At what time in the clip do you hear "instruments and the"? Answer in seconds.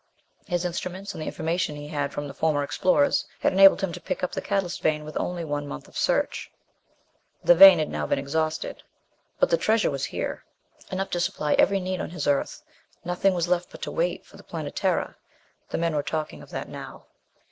0.65-1.27